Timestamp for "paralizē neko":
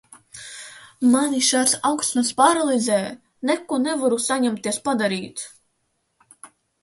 2.39-3.79